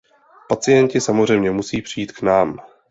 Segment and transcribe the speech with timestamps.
[0.49, 2.59] Pacienti samozřejmě musí přijít k nám.